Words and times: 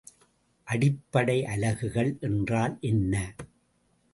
அடிப்படை 0.67 1.45
அலகுகள் 1.45 2.17
என்றால் 2.21 2.77
என்ன? 2.81 3.13